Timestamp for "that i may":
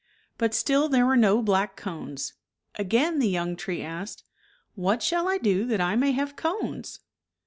5.67-6.11